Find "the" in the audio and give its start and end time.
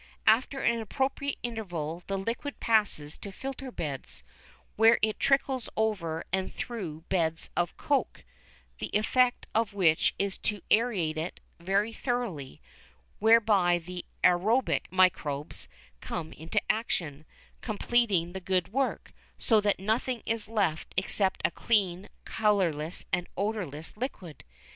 2.07-2.17, 8.79-8.87, 13.77-14.03, 18.33-18.41